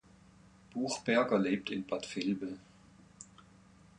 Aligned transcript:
Buchberger 0.73 1.37
lebt 1.37 1.69
in 1.69 1.85
Bad 1.85 2.07
Vilbel. 2.15 2.57